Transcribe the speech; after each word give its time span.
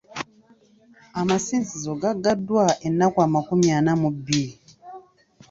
Amasinzizo 1.19 1.93
gaggaddwa 2.01 2.65
ennaku 2.87 3.17
amakumi 3.27 3.67
ana 3.77 3.93
mu 4.01 4.09
bbiri. 4.15 4.53